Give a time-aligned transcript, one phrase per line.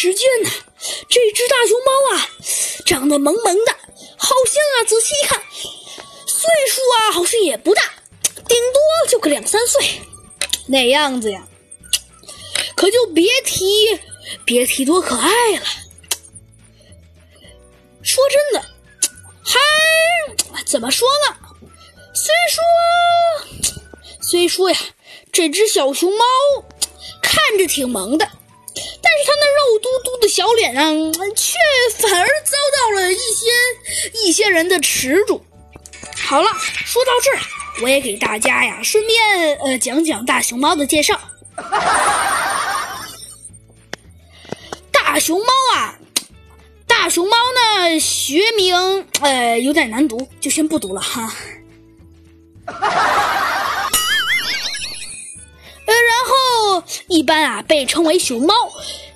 [0.00, 0.50] 只见呐，
[1.10, 2.30] 这只大熊猫啊，
[2.86, 3.72] 长得萌萌的，
[4.16, 5.38] 好像啊，仔细一看，
[6.26, 7.82] 岁数啊，好像也不大，
[8.34, 10.00] 顶多就个两三岁
[10.68, 11.46] 那样子呀。
[12.74, 14.00] 可就别提，
[14.46, 15.28] 别提多可爱
[15.58, 15.66] 了。
[18.02, 18.68] 说真的，
[19.44, 21.36] 还怎么说呢？
[22.14, 22.64] 虽说，
[24.22, 24.78] 虽说呀，
[25.30, 26.24] 这只小熊猫
[27.20, 28.39] 看着挺萌的。
[29.02, 31.58] 但是他那肉嘟嘟的小脸上，却
[31.98, 33.46] 反而遭到了一些
[34.24, 35.42] 一些人的耻辱。
[36.16, 36.50] 好了，
[36.84, 37.40] 说到这儿，
[37.82, 41.20] 我也给大家呀，顺便呃讲讲大熊猫的介绍。
[44.92, 45.98] 大熊猫啊，
[46.86, 51.34] 大熊猫呢学名呃有点难读，就先不读了哈。
[57.20, 58.54] 一般啊被称为熊猫。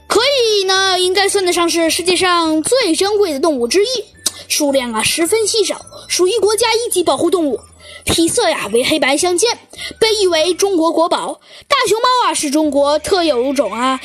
[0.07, 4.05] 可以呢，应该算得上是世界上最珍贵的动物之一，
[4.47, 7.59] 数量啊十分稀少，属于国家一级保护动物。
[8.05, 9.59] 体色呀为黑白相间，
[9.99, 11.41] 被誉为中国国宝。
[11.67, 13.99] 大熊猫啊是中国特有物种啊，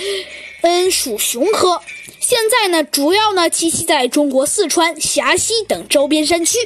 [0.62, 1.82] 嗯属熊科。
[2.22, 6.58] 现在呢，主要呢栖息在中国四川、陕西等周边山区。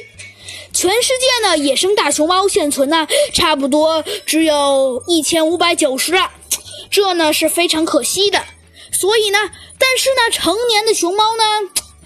[0.72, 6.30] 全世界呢，野生大熊猫现存呢，差不多只有一千五百九十了，
[6.94, 8.40] 这呢是非常可惜的。
[8.92, 9.38] 所以呢，
[9.76, 11.42] 但是呢，成年的熊猫呢，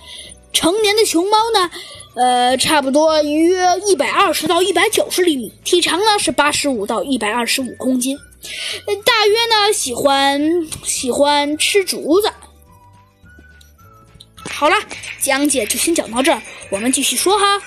[0.55, 1.71] 成年的熊猫呢，
[2.15, 8.17] 呃，差不多约一百二十到一百九十厘米，体长呢是八十五到一百二十五公斤，
[9.05, 12.33] 大约呢喜欢喜欢吃竹子。
[14.51, 14.77] 好了，
[15.21, 17.61] 讲解就先讲到这儿，我们继续说哈。